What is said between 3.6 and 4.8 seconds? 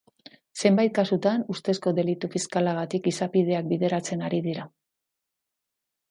bideratzen ari dira.